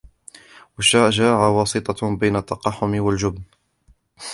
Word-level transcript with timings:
وَالشُّجَاعَةُ 0.77 1.49
وَاسِطَةٌ 1.51 2.15
بَيْنَ 2.17 2.35
التَّقَحُّمِ 2.35 2.99
وَالْجُبْنِ 2.99 3.41